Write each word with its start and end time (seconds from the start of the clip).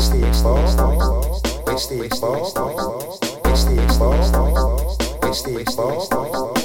waste, 0.00 0.16
waste, 5.46 6.59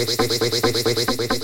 ¡Vale, 0.00 0.16
vale, 0.16 1.26
vale! 1.26 1.39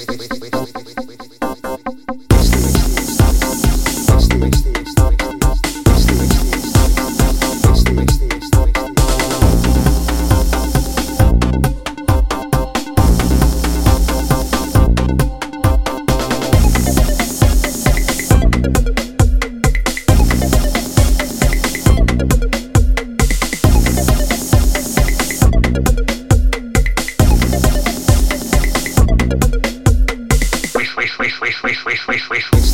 Waste, 31.40 31.62
waste, 31.62 31.84
waste, 31.84 32.06
waste, 32.06 32.28
waste, 32.30 32.50
waste. 32.52 32.65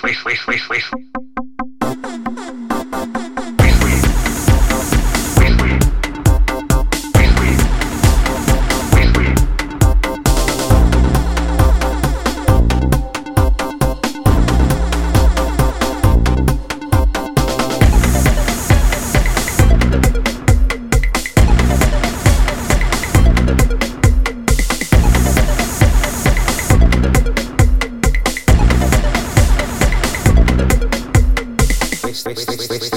swish, 0.00 0.18
swish, 0.22 0.40
swish, 0.44 0.66
swish. 0.66 1.29
West, 32.26 32.48
West, 32.48 32.68
West, 32.68 32.90